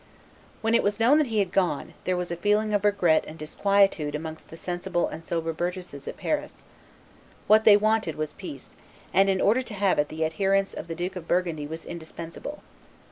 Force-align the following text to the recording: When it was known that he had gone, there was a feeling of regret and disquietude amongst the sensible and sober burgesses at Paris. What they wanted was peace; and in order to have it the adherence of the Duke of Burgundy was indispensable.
When 0.61 0.73
it 0.73 0.81
was 0.81 0.99
known 0.99 1.19
that 1.19 1.27
he 1.27 1.37
had 1.37 1.51
gone, 1.51 1.93
there 2.05 2.17
was 2.17 2.31
a 2.31 2.35
feeling 2.35 2.73
of 2.73 2.83
regret 2.83 3.23
and 3.27 3.37
disquietude 3.37 4.15
amongst 4.15 4.47
the 4.49 4.57
sensible 4.57 5.07
and 5.07 5.23
sober 5.23 5.53
burgesses 5.53 6.07
at 6.07 6.17
Paris. 6.17 6.65
What 7.45 7.65
they 7.65 7.77
wanted 7.77 8.15
was 8.15 8.33
peace; 8.33 8.75
and 9.13 9.29
in 9.29 9.39
order 9.39 9.61
to 9.61 9.75
have 9.75 9.99
it 9.99 10.09
the 10.09 10.23
adherence 10.23 10.73
of 10.73 10.87
the 10.87 10.95
Duke 10.95 11.15
of 11.15 11.27
Burgundy 11.27 11.67
was 11.67 11.85
indispensable. 11.85 12.63